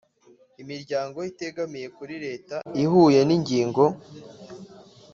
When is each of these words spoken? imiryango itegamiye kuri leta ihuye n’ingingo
imiryango 0.61 1.17
itegamiye 1.31 1.87
kuri 1.97 2.13
leta 2.25 2.55
ihuye 2.83 3.21
n’ingingo 3.27 3.83